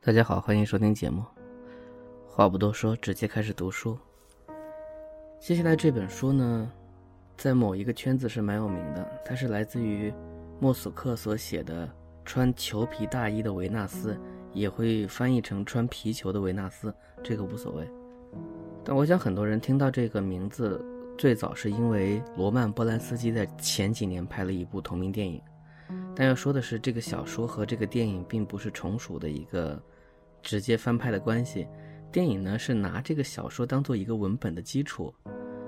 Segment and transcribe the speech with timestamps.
[0.00, 1.24] 大家好，欢迎收听节目。
[2.24, 3.98] 话不多说，直接开始读书。
[5.40, 6.70] 接下来这本书呢，
[7.36, 10.14] 在某一个圈子是蛮有名的，它是来自于
[10.60, 11.84] 莫索克所写的
[12.24, 14.14] 《穿裘皮大衣的维纳斯》，
[14.54, 17.86] 也会翻译成“穿皮球的维纳斯”，这个无所谓。
[18.84, 20.82] 但我想很多人听到这个名字，
[21.18, 25.42] 最早是因为罗曼·波兰斯基在前几年拍了一部同名电影。
[26.18, 29.80] 但要说的是，这个小说和这个电影并不是从属的一个
[30.42, 31.64] 直接翻拍的关系。
[32.10, 35.14] 电影呢是拿这个小说当做一个文本的基础，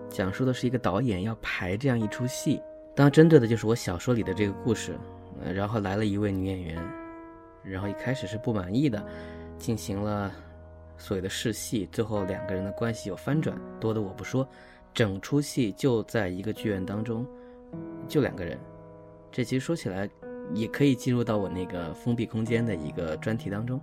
[0.09, 2.61] 讲述的是一个导演要排这样一出戏，
[2.97, 4.98] 当针对的就是我小说里的这个故事。
[5.55, 6.84] 然后来了一位女演员，
[7.62, 9.06] 然后一开始是不满意的，
[9.56, 10.33] 进行了
[10.98, 14.47] 所谓的试戏，最后两个人的关系有翻转，多的我不说。
[14.92, 17.25] 整出戏就在一个剧院当中，
[18.09, 18.59] 就两个人。
[19.30, 20.11] 这其实说起来，
[20.55, 23.81] 也可以进入到我那个封闭空间的一个专题当中。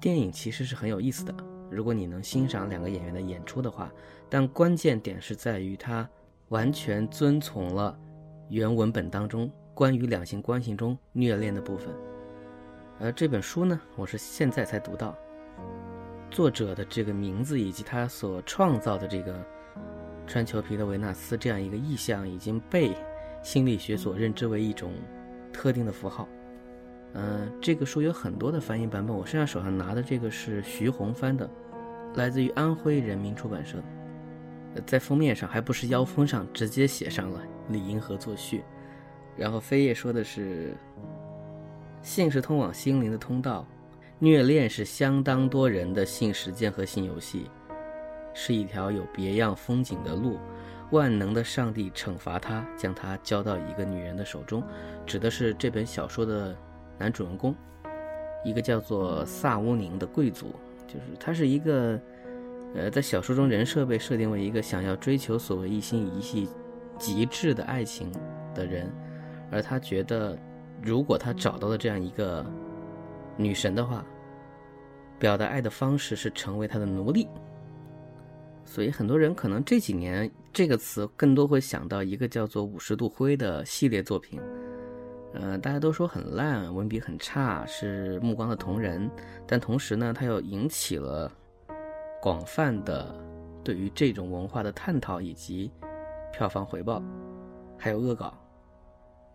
[0.00, 1.34] 电影其实是很有意思的，
[1.70, 3.90] 如果你能欣赏两个演员的演出的话。
[4.28, 6.08] 但关键点是在于他
[6.48, 7.96] 完全遵从了
[8.48, 11.94] 原文本当中关于两性关系中虐恋的部分。
[12.98, 15.16] 而这本书呢，我是现在才读到，
[16.30, 19.46] 作者的这个名字以及他所创造的这个
[20.26, 22.92] 穿裘皮的维纳斯这样一个意象已经被。
[23.42, 24.92] 心理学所认知为一种
[25.56, 26.28] 特定的符号，
[27.14, 29.16] 嗯，这个书有很多的翻译版本。
[29.16, 31.48] 我现在手上拿的这个是徐宏翻的，
[32.14, 33.82] 来自于安徽人民出版社。
[34.84, 37.40] 在封面上还不是腰封上，直接写上了
[37.70, 38.62] 李银河作序。
[39.34, 40.76] 然后扉页说的是：
[42.02, 43.66] 性是通往心灵的通道，
[44.18, 47.50] 虐恋是相当多人的性实践和性游戏，
[48.34, 50.38] 是一条有别样风景的路。
[50.90, 54.62] 万能的上帝惩罚他，将他交到一个女人的手中，
[55.04, 56.56] 指的是这本小说的
[56.98, 57.54] 男主人公，
[58.44, 60.54] 一个叫做萨乌宁的贵族，
[60.86, 62.00] 就是他是一个，
[62.74, 66.48] 呃，在小说中人设被设定为一个想要追求所谓一心一意、
[66.98, 68.12] 极致的爱情
[68.54, 68.88] 的人，
[69.50, 70.38] 而他觉得，
[70.80, 72.46] 如果他找到了这样一个
[73.36, 74.04] 女神的话，
[75.18, 77.26] 表达爱的方式是成为他的奴隶。
[78.66, 84.40] 所以很多人可能这几年这个词更多会想到一个叫做《五十度灰》的系列作品，
[85.34, 89.08] 呃，大家都说很烂，文笔很差，是目光的同人，
[89.46, 91.30] 但同时呢，它又引起了
[92.20, 93.14] 广泛的
[93.62, 95.70] 对于这种文化的探讨以及
[96.32, 97.02] 票房回报，
[97.78, 98.34] 还有恶搞。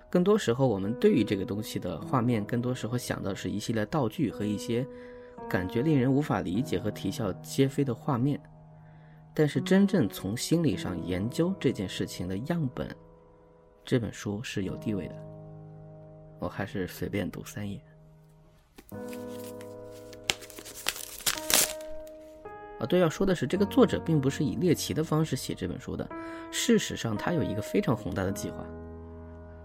[0.09, 4.85] 更多时候，我们对于这个东西的画面，更多时候想到是一系列道具和一些
[5.49, 8.37] 感觉令人无法理解和啼笑皆非的画面。
[9.33, 12.93] 但是真正从心理上研究这件事情的样本，
[13.85, 15.15] 这本书是有地位的。
[16.39, 17.79] 我还是随便读三页。
[22.79, 26.09] 啊，对，要说的是，这个作者并不是以猎奇的方式写这本书的。
[26.51, 28.65] 事实上，他有一个非常宏大的计划。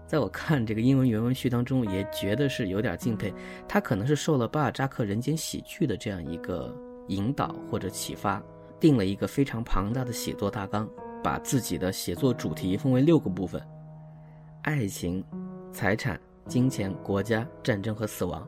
[0.05, 3.33] 在我看这个英文原文序当中，也觉得是有点敬佩。
[3.67, 6.73] 他可能是受了巴尔扎克《人间喜剧》的这样一个
[7.07, 8.41] 引导或者启发。
[8.79, 10.89] 定了一个非常庞大的写作大纲，
[11.23, 13.61] 把自己的写作主题分为六个部分：
[14.61, 15.23] 爱情、
[15.71, 18.47] 财产、金钱、国家、战争和死亡。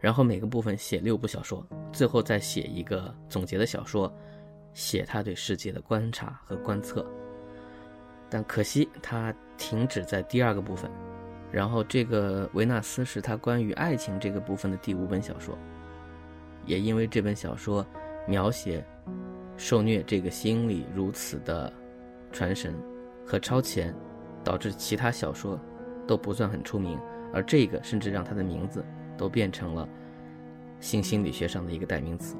[0.00, 4.12] 然后每个部分写六部小说，最后再写一个总结的小说，
[4.72, 7.04] 写他对世界的观察和观测。
[8.28, 10.90] 但可惜他停止在第二个部分。
[11.50, 15.56] 然后这个维纳斯是他关于爱情这个部分的第五本小说，
[16.66, 17.84] 也因为这本小说
[18.26, 18.84] 描写。
[19.56, 21.72] 受虐这个心理如此的
[22.32, 22.74] 传神
[23.24, 23.94] 和超前，
[24.44, 25.58] 导致其他小说
[26.06, 26.98] 都不算很出名，
[27.32, 28.84] 而这个甚至让他的名字
[29.16, 29.88] 都变成了
[30.78, 32.36] 性心理学上的一个代名词。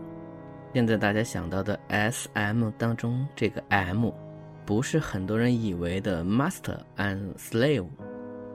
[0.74, 4.10] 现在大家想到的 S M 当中，这个 M
[4.66, 7.88] 不是很多人以为的 Master and Slave，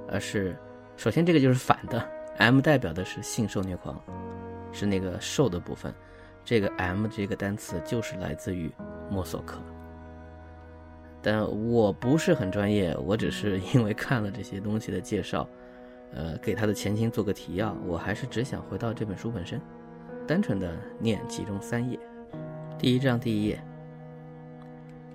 [0.08, 0.56] 而是
[0.98, 2.08] 首先这个就是反的
[2.38, 4.00] ，M 代表的是性受虐狂，
[4.72, 5.92] 是那个受的部分。
[6.44, 8.72] 这个 M 这个单词就是来自于
[9.10, 9.60] 莫索克，
[11.22, 15.48] 但我不是很专业，我只是因为看了这些东西的介绍，
[16.14, 17.78] 呃，给他的前情做个提要。
[17.86, 19.62] 我还是只想回到这本书本身，
[20.28, 22.00] 单纯的念其中三页。
[22.80, 23.64] 第一章第一页，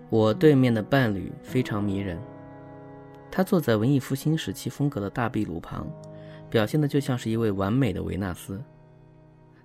[0.09, 2.19] 我对面的伴侣非常迷人，
[3.31, 5.87] 他坐在文艺复兴时期风格的大壁炉旁，
[6.49, 8.63] 表现的就像是一位完美的维纳斯。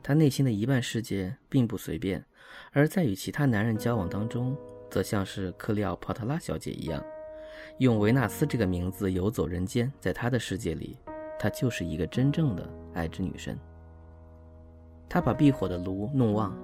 [0.04, 2.24] 他内心的一半世界并不随便，
[2.72, 4.58] 而在与其他男人交往当中，
[4.90, 7.04] 则像是克利奥帕特拉小姐一样，
[7.78, 9.92] 用维纳斯这个名字游走人间。
[10.00, 10.98] 在他的世界里，
[11.38, 13.58] 她就是一个真正的爱之女神。
[15.10, 16.56] 他把避火的炉弄旺，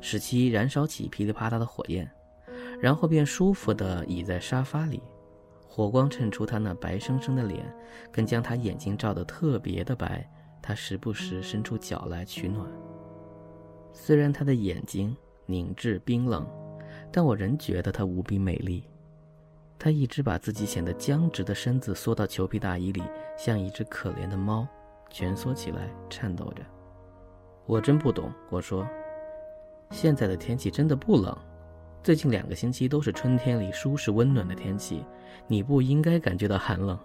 [0.00, 2.10] 使其燃烧起噼里啪啦的火焰，
[2.80, 5.02] 然后便舒服地倚在沙发里，
[5.68, 7.64] 火光衬出他那白生生的脸，
[8.10, 10.28] 更将他眼睛照得特别的白。
[10.62, 12.66] 他时不时伸出脚来取暖。
[13.92, 15.14] 虽然他的眼睛
[15.44, 16.46] 凝滞冰冷，
[17.12, 18.84] 但我仍觉得他无比美丽。
[19.78, 23.02] 他一直把自己显得僵直的身子缩到裘皮大衣里，
[23.36, 24.66] 像一只可怜的猫，
[25.10, 26.62] 蜷缩起来，颤抖着。
[27.66, 28.86] 我真不懂，我说。
[29.90, 31.36] 现在的天气真的不冷，
[32.02, 35.04] 最近两个星期都是春天里舒适温暖的天气，
[35.46, 36.98] 你不应该感觉到寒冷。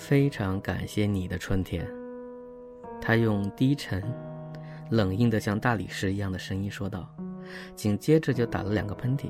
[0.00, 1.86] 非常感谢你的春天，
[3.02, 4.02] 他用低沉、
[4.88, 7.14] 冷硬的像大理石一样的声音说道，
[7.76, 9.26] 紧接着就打了两个喷嚏。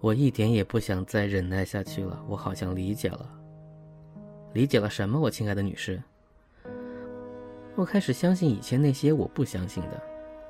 [0.00, 3.30] 我一点也不想再忍耐下去了，我好像理解了，
[4.54, 5.20] 理解了什么？
[5.20, 6.02] 我亲爱的女士。
[7.76, 10.02] 我开始相信以前那些我不相信的，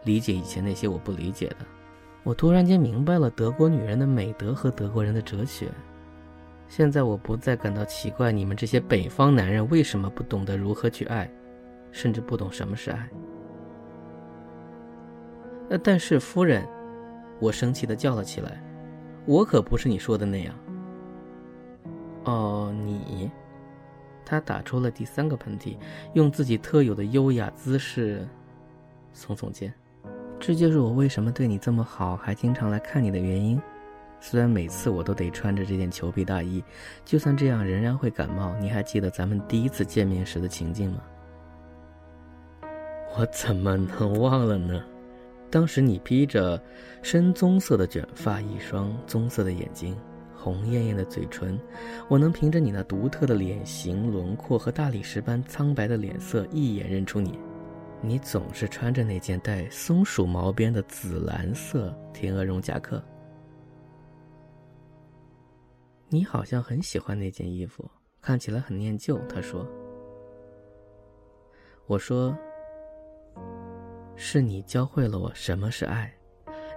[0.05, 1.57] 理解以前那些我不理解的。
[2.23, 5.69] 我突然间明白了德国女人的美德和德国人的哲学。
[6.69, 11.29] 现在我不再感到奇怪，你们这些北方男人为什么不懂得如何去爱，
[11.91, 13.09] 甚至不懂什么是爱。
[15.71, 16.67] 呃，但是夫人，
[17.41, 18.63] 我生气的叫了起来，
[19.27, 20.55] 我可不是你说的那样。
[22.25, 23.31] 哦，你。
[24.31, 25.79] 他打出了第三个喷嚏，
[26.13, 28.29] 用自己特有的优雅姿势
[29.15, 29.73] 耸耸肩。
[30.39, 33.59] 这就是我为什么对你这么好，还经常来看你的原因。
[34.21, 36.63] 虽然每次我都得穿着这件裘皮大衣，
[37.05, 38.55] 就算这样仍然会感冒。
[38.61, 41.03] 你还记得咱们第一次见面时的情境吗？
[43.17, 44.83] 我怎么能忘了呢？
[45.51, 46.61] 当时你披着
[47.03, 49.97] 深棕色的卷发，一双棕色的眼睛。
[50.41, 51.59] 红艳艳的嘴唇，
[52.07, 57.39] 我能凭着你那独特的脸型轮廓和大理石般苍白的脸色一眼认出你。
[58.01, 63.03] 你总是穿着那件带松鼠毛边的紫蓝色天鹅绒夹克。
[66.11, 67.85] 你好像很喜欢那件衣服，
[68.23, 69.19] 看起来很念旧。
[69.29, 69.67] 他说
[71.87, 72.35] ：“我说，
[74.17, 76.11] 是你教会了我什么是爱。”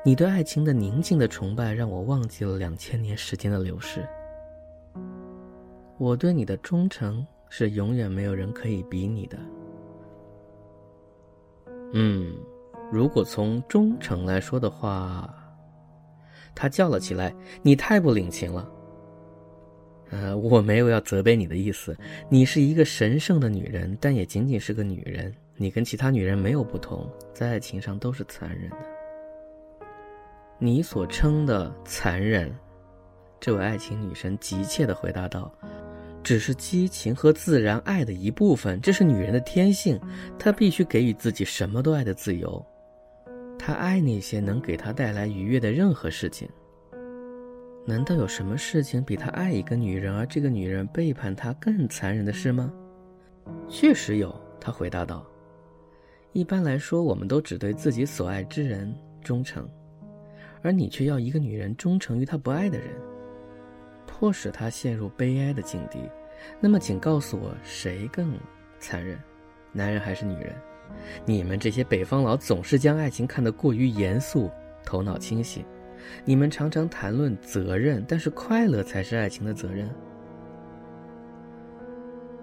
[0.03, 4.05] 你对爱情的宁静的崇拜，让我忘记了两千年时间的流逝。
[5.97, 9.37] 我对你的忠诚是永远没有人可以比拟的。
[11.93, 12.35] 嗯，
[12.91, 15.31] 如果从忠诚来说的话，
[16.55, 18.69] 他叫了起来：“你太不领情了。”
[20.11, 21.97] 呃，我没有要责备你的意思。
[22.29, 25.33] 你是一个神圣的女人，但也仅仅是个女人。
[25.55, 28.77] 你跟其他女人没有不同，在爱情上都是残忍的。
[30.59, 32.53] 你所称的残忍，
[33.39, 35.51] 这位爱情女神急切地回答道
[36.23, 39.99] ：“只是激情和自然爱的一部分，这是女人的天性。
[40.37, 42.63] 她必须给予自己什么都爱的自由。
[43.57, 46.49] 她爱那些能给她带来愉悦的任何事情。
[47.85, 52.71] 难道有什么事情比他爱一个女人，而这个女人背叛他更残忍的事吗
[53.67, 55.25] ？”“确实有。”他回答道。
[56.33, 58.93] “一般来说，我们都只对自己所爱之人
[59.23, 59.67] 忠诚。”
[60.63, 62.89] 而你却要一个女人忠诚于她不爱的人，
[64.05, 65.99] 迫使她陷入悲哀的境地。
[66.59, 68.37] 那么，请告诉我，谁更
[68.79, 69.19] 残忍，
[69.71, 70.53] 男人还是女人？
[71.25, 74.51] 你们这些北方佬总是将爱情看得过于严肃，
[74.85, 75.65] 头脑清醒。
[76.25, 79.89] 你们常常谈论责任，但是快乐才是爱情的责任。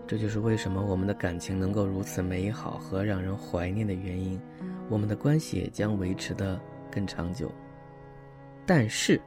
[0.06, 4.40] 这就是为什么我们的感情能够如此美好和让人怀念的原因。
[4.88, 6.58] 我们的关系也将维持得
[6.90, 7.52] 更长久。
[8.64, 9.20] 但是，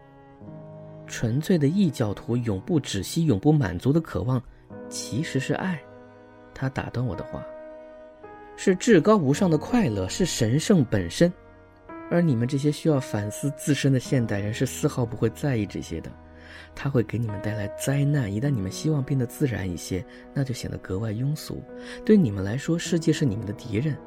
[1.05, 4.41] 纯粹的异教徒永不止息、永不满足的渴望，
[4.89, 5.79] 其实是爱。
[6.53, 7.43] 他打断我的话，
[8.55, 11.31] 是至高无上的快乐，是神圣本身。
[12.11, 16.11] 而你们这些需要反思自身的现代人，是丝毫不会在意这些的。
[16.75, 18.31] 他会给你们带来灾难。
[18.31, 21.63] 一旦你们希望变得自然一些，那就显得格外庸俗。
[22.05, 23.97] 对你们来说，世界是你们的敌人。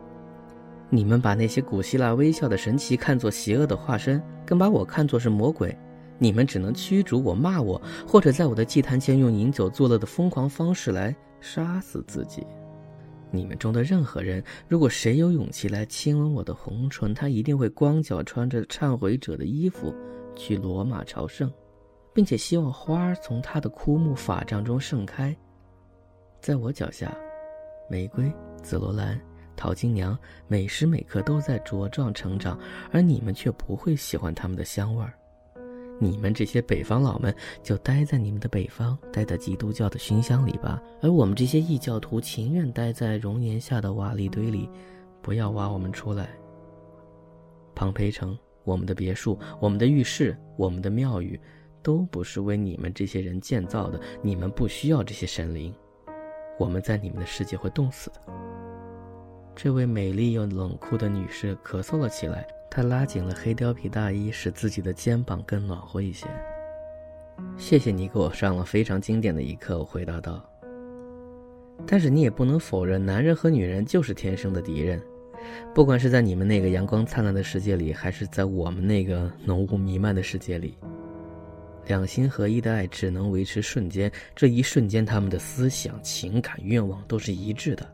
[0.91, 5.77] 你们把那些古希腊微笑的神奇看作邪恶的化身，更把我看作是魔鬼。
[6.19, 12.47] 你们只能驱逐我、骂我，或者在我的祭坛前用饮酒作乐的疯狂方式来杀死自己。
[13.35, 19.95] 你们中的任何人，如果谁有勇气来亲吻我的红唇，他一定会光脚穿着忏悔者的衣服
[20.37, 21.53] 去罗马朝圣，
[22.13, 25.37] 并且希望花儿从他的枯木法杖中盛开。
[26.41, 27.17] 在我脚下，
[27.91, 29.21] 玫瑰、紫罗兰。
[29.57, 32.59] 淘金娘每时每刻都在茁壮成长，
[32.91, 35.15] 而你们却不会喜欢它们的香味儿。
[36.01, 40.83] 你们这些北方佬们就待在你们的北方，待在基督教的熏香里吧。
[41.01, 44.69] 而我们这些异教徒情愿待在熔岩下的瓦砾堆里，
[45.23, 46.29] 不要挖我们出来。
[47.75, 51.41] 庞培城，我们的别墅，我们的浴室，我们的庙宇，
[51.83, 54.01] 都不是为你们这些人建造的。
[54.23, 55.75] 你们不需要这些神灵，
[56.59, 58.21] 我们在你们的世界会冻死的。
[59.57, 62.47] 这位美丽又冷酷的女士咳嗽了起来。
[62.75, 66.27] 他拉紧了黑貂皮大衣，使自己的肩膀更暖和一些。
[67.57, 70.45] 谢谢你给我上了非常经典的一课，我回答道。
[71.87, 75.01] 但是你也不能否认，男人和女人就是天生的敌人，
[75.73, 80.77] 不管是在你们那个阳光灿烂的世界里，还是在我们那个浓雾弥漫的世界里，
[81.87, 87.89] 两心合一的爱只能维持瞬间，这一瞬间，他们的思想、情感、愿望都是一致的，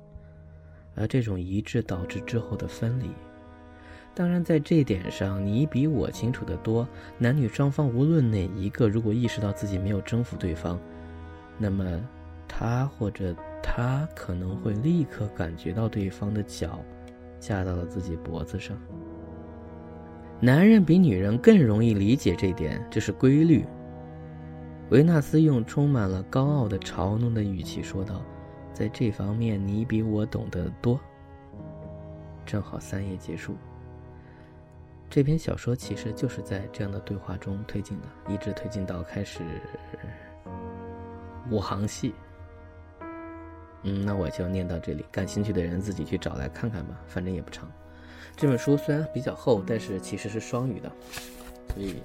[0.94, 3.10] 而这种一致导致之后的分离。
[4.20, 6.86] 当然，在这点上，你比我清楚得多。
[7.16, 10.78] 男女双方无论哪一个，如果意识到自己没有征服对方，
[11.56, 11.86] 那么
[12.46, 16.80] 他或者他可能会立刻感觉到对方的脚
[17.38, 18.76] 架到了自己脖子上。
[20.38, 23.64] 男人比女人更容易理解这点，这是规律。
[24.90, 28.20] 维纳斯用充满了高傲的嘲弄的语气说道
[28.74, 31.00] ：“在这方面，你比我懂得多。”
[32.44, 33.56] 正好三页结束。
[35.11, 39.40] 这篇小说其实就是在这样的对话中推进的，一直推进到开始
[41.50, 42.14] 五行戏。
[43.83, 47.69] 嗯，那我就念到这里，感兴趣的人自己去找来看看吧，反正也不长。
[48.37, 50.93] 这本书虽然比较厚，但是其实是双语的，
[51.75, 51.97] 所以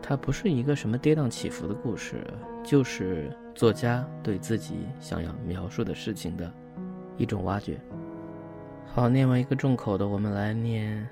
[0.00, 2.24] 它不是一个什么跌宕起伏的故事，
[2.64, 6.50] 就是作家对自己想要描述的事情的
[7.18, 7.78] 一种挖掘。
[8.92, 11.08] 好，念完一个重口的，我们来念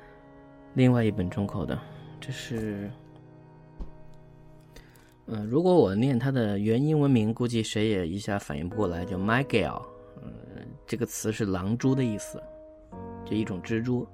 [0.75, 1.78] 另外一本重口的。
[2.20, 2.90] 这是，
[5.26, 9.80] 嗯，如果我念它的原英文名，估计谁也一下反应不过来，叫 Miguel。
[10.20, 10.32] 嗯，
[10.88, 12.42] 这个词是狼蛛的意思，
[13.25, 14.04] 就一种蜘蛛。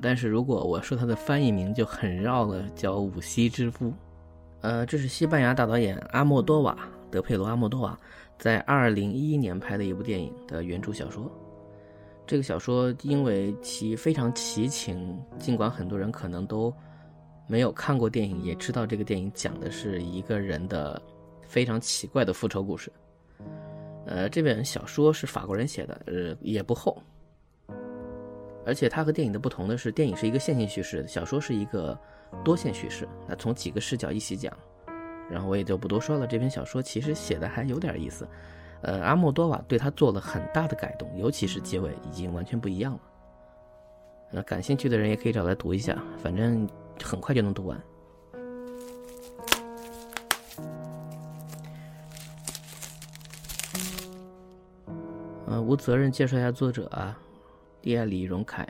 [0.00, 3.92] 但是如果我说它的翻译名就很绕了，叫五溪之夫。
[4.60, 6.78] 呃，这是西班牙大导演阿莫多瓦
[7.10, 7.98] 德佩罗阿莫多瓦
[8.38, 11.28] 在二零一一年拍的一部电影的原著小说。
[12.26, 16.74] 这个小说因为其非常奇情，尽管很多人可能都
[17.46, 21.00] 没有看过电影，也知道这个电影讲的是一个人的
[21.46, 22.90] 非常奇怪的复仇故事。
[24.06, 27.00] 呃，这本小说是法国人写的，呃，也不厚。
[28.64, 31.96] 而且它和电影的不同的是，电影是一个线性叙事，小说是一个
[32.44, 33.08] 多线叙事。
[33.28, 34.52] 那从几个视角一起讲，
[35.30, 36.26] 然后我也就不多说了。
[36.26, 38.26] 这篇小说其实写的还有点意思。
[38.82, 43.00] 呃，阿莫多瓦对他做了很大的改动，尤其是结尾已经完全不一样了。
[44.30, 46.68] 那感兴趣的人也可以找来读一下，反正
[47.02, 47.80] 很快就能读完。
[55.46, 57.16] 呃，无责任介绍一下作者啊，
[57.80, 58.68] 蒂埃里·荣凯。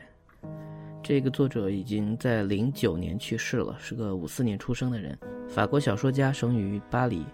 [1.03, 7.25] 这个作者已经在零九年去世了，是个五四年出生的人，法国小说家，生于巴黎。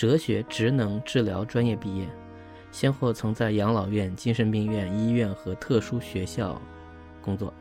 [0.00, 2.08] 哲学职能治疗专业毕业，
[2.72, 6.58] 先后曾在养老院、精神病院、医院和特殊学校
[7.20, 7.52] 工作。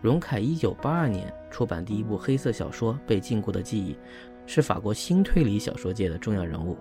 [0.00, 3.94] 荣凯一九八二年出版第一部黑色小说《被禁锢的记忆》，
[4.46, 6.78] 是法国新推理小说界的重要人物。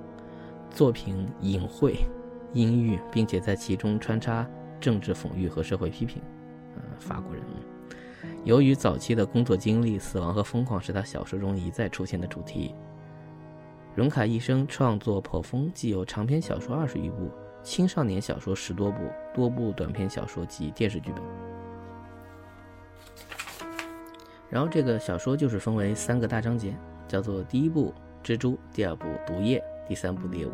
[0.70, 1.96] 作品隐晦、
[2.54, 4.48] 阴郁，并且在其中穿插
[4.80, 6.22] 政治讽喻和社会批评。
[6.76, 7.44] 呃，法国人。
[8.44, 12.76] 由于早期的工作经历，死亡和疯狂是他小说中一再出现的主题。
[13.98, 17.32] 荣凯一生创作颇丰，既有长篇小说二十余部，
[17.64, 19.00] 青少年小说十多部，
[19.34, 21.24] 多部短篇小说及电视剧本。
[24.52, 26.78] 然后这个小说就是分为三个大章节，
[27.08, 27.92] 叫做第一部
[28.24, 30.52] 蜘蛛，第二部毒液，第三部猎物。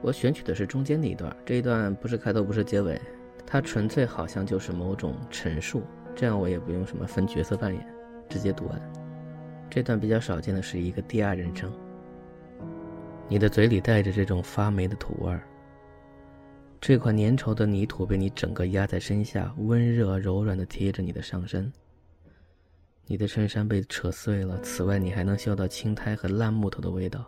[0.00, 2.98] 我选取的是中间那一段，这一段不是开头，不是结尾，
[3.46, 5.82] 它纯粹好像就是某种陈述，
[6.14, 7.86] 这样我也不用什么分角色扮演，
[8.26, 8.80] 直接读完。
[9.68, 11.70] 这段比较少见的是一个第二人称。
[13.28, 15.42] 你的嘴里带着这种发霉的土味儿。
[16.80, 21.72] 这块粘稠的泥土被你整个压在身下，温热柔软的贴着你的上身。
[23.06, 27.24] 你的衬衫被扯碎了，此外你还能嗅到青苔和烂木头的味道。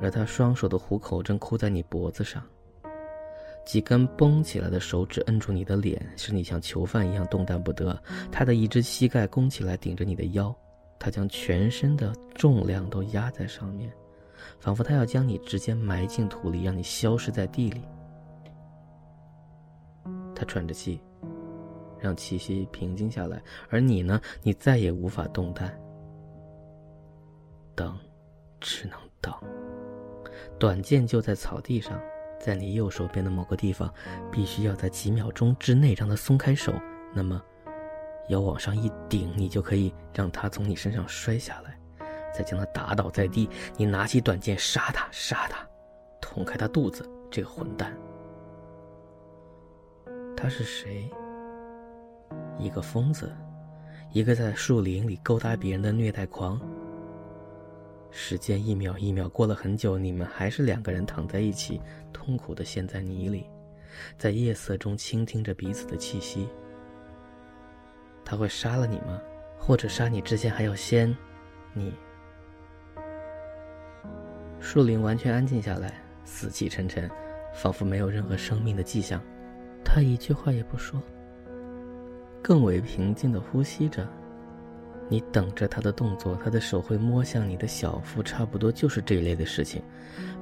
[0.00, 2.42] 而他双手的虎口正箍在你脖子上，
[3.64, 8.00] 几根绷起来的手指摁住你的脸，使你像囚犯一样动弹不得。
[8.30, 10.54] 他的一只膝盖弓起来顶着你的腰，
[10.98, 13.92] 他将全身的重量都压在上面。
[14.58, 17.82] 仿佛他要将你直接埋进土里，让你消失在地里。
[20.34, 21.00] 他喘着气，
[21.98, 23.42] 让气息平静下来。
[23.70, 24.20] 而你呢？
[24.42, 25.74] 你再也无法动弹。
[27.74, 27.98] 等，
[28.60, 29.32] 只能等。
[30.58, 32.00] 短剑就在草地上，
[32.38, 33.92] 在你右手边的某个地方，
[34.30, 36.72] 必须要在几秒钟之内让他松开手。
[37.14, 37.42] 那么，
[38.28, 41.78] 腰往上一顶，你就可以让他从你身上摔下来，
[42.36, 43.48] 再将他打倒在地。
[43.76, 45.66] 你拿起短剑，杀他，杀他，
[46.20, 47.08] 捅开他肚子。
[47.30, 47.96] 这个混蛋，
[50.36, 51.10] 他是谁？
[52.58, 53.34] 一个疯子，
[54.12, 56.60] 一个在树林里勾搭别人的虐待狂。
[58.10, 61.80] 时间一秒一秒过了很久，你们还是两个人躺在一起，
[62.12, 63.50] 痛苦的陷在泥里，
[64.16, 66.48] 在夜色中倾听着彼此的气息。
[68.24, 69.20] 他会杀了你吗？
[69.58, 71.14] 或者杀你之前还要先
[71.74, 71.92] 你？
[74.76, 75.90] 树林完全安静下来。
[76.22, 77.10] 死气沉沉，
[77.54, 79.18] 仿佛没有任何生命的迹象。
[79.82, 81.00] 他一句话也不说，
[82.42, 84.06] 更为平静的呼吸着。
[85.08, 89.82] 你等着他的动作，他的手会摸向你的小腹，差不多就是这一类的事情。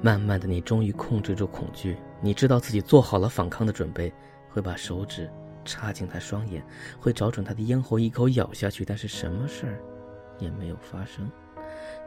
[0.01, 4.11] 慢慢的，你终于控制住恐惧，你知道自己做好了反抗的准备，
[4.49, 5.29] 会把手指
[5.63, 6.61] 插进他双眼，
[6.99, 8.83] 会找准他的咽喉一口咬下去。
[8.83, 9.79] 但是什么事儿
[10.39, 11.31] 也没有发生，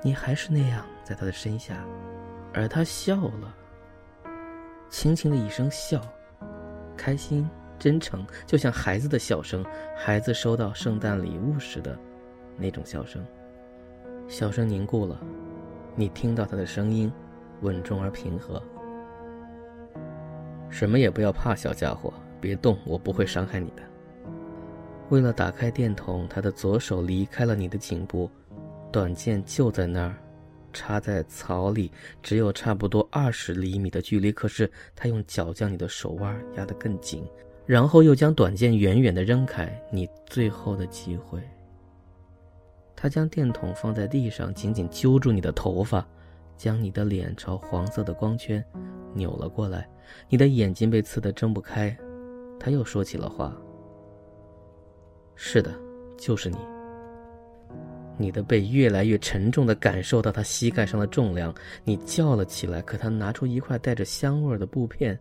[0.02, 1.84] 你还是那样在他的身下，
[2.54, 3.54] 而他笑了。
[4.88, 6.00] 轻轻的一声笑，
[6.96, 9.64] 开心、真诚，就像孩子的笑声，
[9.96, 11.98] 孩子收到圣诞礼物时的
[12.56, 13.24] 那种笑声。
[14.28, 15.20] 笑声凝固了，
[15.94, 17.12] 你听到他的声音，
[17.62, 18.62] 稳重而平和。
[20.70, 23.82] 什么也不要怕，小家伙，别动，我不会伤害你的。
[25.08, 28.30] 为了打开电筒，他的左手离开了你的颈部，
[28.90, 30.16] 短剑就在那儿。
[30.70, 31.90] 插在草里，
[32.22, 34.30] 只有差不多二十厘米的距离。
[34.30, 37.26] 可是他用脚将你的手腕压得更紧，
[37.64, 39.68] 然后又将短剑远远地扔开。
[39.90, 41.40] 你最后的机会。
[42.94, 46.06] 他将电筒放在地上，紧紧揪住你的头发，
[46.56, 48.62] 将你的脸朝黄色的光圈
[49.14, 49.88] 扭了过来。
[50.28, 51.96] 你的眼睛被刺得睁不开。
[52.60, 53.56] 他又说起了话
[55.34, 55.74] ：“是的，
[56.18, 56.58] 就是你。”
[58.18, 61.54] 你的背越来越沉重的感受到他膝盖上的重量，
[61.84, 62.82] 你叫了起来。
[62.82, 65.18] 可他拿出一块带着香味的布片，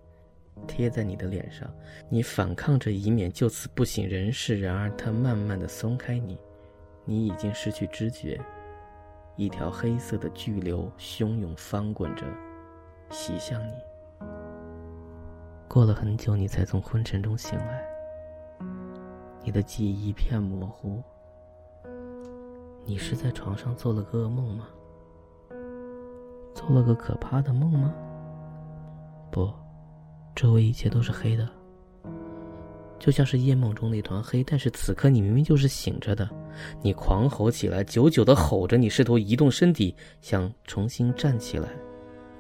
[0.68, 1.72] 贴在你的脸上。
[2.10, 4.60] 你反抗着，以免就此不省人事。
[4.60, 6.38] 然而他慢慢的松开你，
[7.06, 8.40] 你已经失去知觉。
[9.36, 12.26] 一条黑色的巨流汹涌翻滚着，
[13.12, 13.74] 袭向你。
[15.68, 17.86] 过了很久，你才从昏沉中醒来。
[19.44, 21.04] 你的记忆一片模糊。
[22.90, 24.66] 你是在床上做了个噩梦吗？
[26.56, 27.94] 做了个可怕的梦吗？
[29.30, 29.52] 不，
[30.34, 31.46] 周围一切都是黑的，
[32.98, 34.42] 就像是夜梦中那团黑。
[34.42, 36.30] 但是此刻你明明就是醒着的，
[36.82, 41.68] 你狂吼起来，久久的吼着，你试图移动身体，想重新站起来，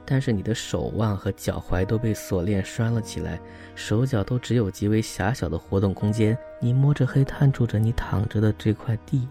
[0.06, 3.38] 但是你的手腕和脚踝都被锁链拴了起来，
[3.76, 6.38] 手脚都只有极为狭小的活动空间。
[6.62, 9.28] 你摸着黑，探出着你躺着的这块地。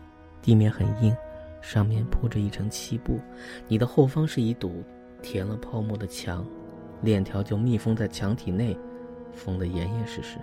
[0.47, 1.13] 地面很硬，
[1.61, 3.19] 上面铺着一层漆布。
[3.67, 4.85] 你的后方是一堵
[5.21, 6.47] 填了泡沫的墙，
[7.03, 8.79] 链条就密封在墙体内，
[9.33, 10.39] 封得严严实实。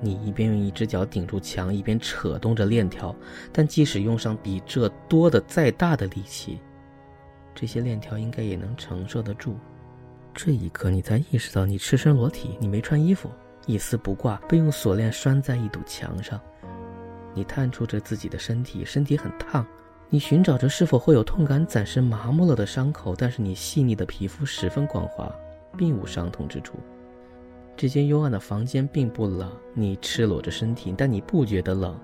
[0.00, 3.12] 你一边用一只脚顶住墙，一边扯动着链条。
[3.52, 6.60] 但即使用上比这多的再大的力气，
[7.56, 9.56] 这些链条应该也能承受得住。
[10.32, 13.28] 这一刻，你才意识到你赤身裸体，你没穿衣服，
[13.66, 16.40] 一丝不挂，被用锁链拴在一堵墙上。
[17.38, 19.64] 你探出着自己的身体，身体很烫。
[20.10, 25.32] 你寻找着是否会有痛感，暂时麻木了的伤口，但是你细腻的皮肤十分光滑，
[25.76, 26.80] 并无伤痛之处。
[27.76, 31.96] 这间幽暗的房间并不冷，你赤裸着身体，但你不觉得冷。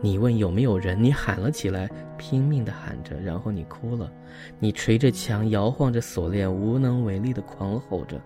[0.00, 4.10] 你问有没有人，你喊了起来，拼命地喊着，然后你哭了。
[4.58, 8.18] 你捶着墙，摇晃着锁链，无能为力地狂吼着。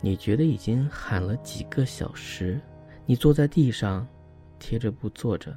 [0.00, 2.58] 你觉得已经喊了几个小时。
[3.04, 4.06] 你坐在地上。
[4.66, 5.54] 贴着布坐着，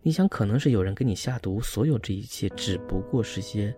[0.00, 3.74] 你想可能是有人给你下毒，所有这一切只不过是些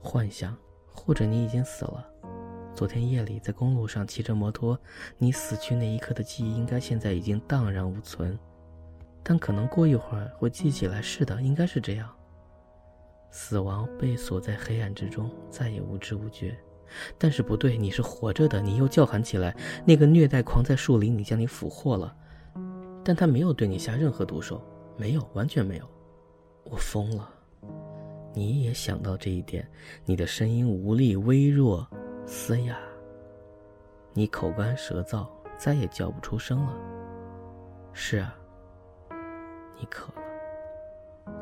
[0.00, 2.06] 幻想，或者你已经死了。
[2.72, 4.78] 昨天夜里在公路上骑着摩托，
[5.18, 8.38] 你死去那一刻的记忆应该现在已经荡然无存，
[9.24, 11.02] 但可能过一会儿会记起来。
[11.02, 12.08] 是的，应该是这样。
[13.32, 16.56] 死亡被锁在黑暗之中，再也无知无觉。
[17.18, 18.60] 但是不对，你是活着的。
[18.60, 19.52] 你又叫喊起来，
[19.84, 22.16] 那个虐待狂在树林里将你俘获了。
[23.02, 24.62] 但他没有对你下任何毒手，
[24.96, 25.84] 没有，完全没有。
[26.64, 27.28] 我疯了，
[28.34, 29.68] 你也想到这一点。
[30.04, 31.86] 你的声音无力、微弱、
[32.26, 32.78] 嘶哑，
[34.12, 36.74] 你口干舌燥，再也叫不出声了。
[37.92, 38.34] 是啊，
[39.78, 41.34] 你渴了。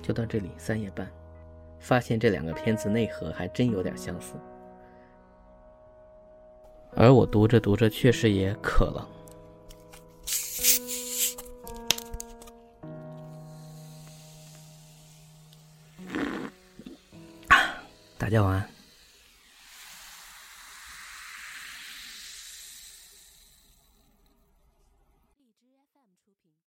[0.00, 1.10] 就到这里，三页半，
[1.78, 4.34] 发现这两个片子内核还真有点相似。
[6.94, 9.06] 而我读着读着，确实也渴了。
[18.32, 18.81] 大家晚安。